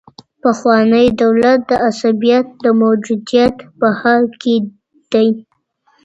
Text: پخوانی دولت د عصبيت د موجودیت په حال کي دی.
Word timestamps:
پخوانی 0.41 1.07
دولت 1.21 1.59
د 1.69 1.71
عصبيت 1.89 2.47
د 2.63 2.65
موجودیت 2.81 3.55
په 3.79 3.87
حال 3.99 4.23
کي 4.41 4.55
دی. 5.11 5.29